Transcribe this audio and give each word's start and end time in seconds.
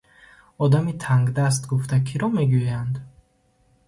Одами 0.63 0.93
тангдаст 1.01 1.61
гуфта 1.69 1.97
киро 2.07 2.27
мегӯянд? 2.37 2.93